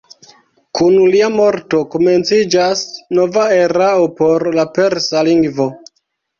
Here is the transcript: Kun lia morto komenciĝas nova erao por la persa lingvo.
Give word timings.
Kun 0.77 0.95
lia 1.15 1.27
morto 1.33 1.81
komenciĝas 1.97 2.83
nova 3.21 3.47
erao 3.61 4.11
por 4.19 4.51
la 4.59 4.69
persa 4.81 5.27
lingvo. 5.33 5.73